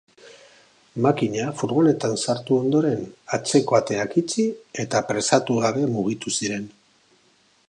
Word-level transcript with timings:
Makina 1.05 1.49
furgonetan 1.59 2.17
sartu 2.21 2.57
ondoren 2.63 3.05
atzeko 3.39 3.79
ateak 3.83 4.19
itxi 4.25 4.49
eta 4.87 5.07
presatu 5.13 5.63
gabe 5.67 5.89
mugitu 5.97 6.39
ziren. 6.39 6.69